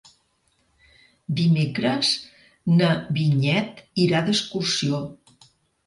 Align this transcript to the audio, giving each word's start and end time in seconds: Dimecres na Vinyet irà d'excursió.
Dimecres 1.41 2.11
na 2.81 2.91
Vinyet 3.21 3.87
irà 4.09 4.27
d'excursió. 4.27 5.09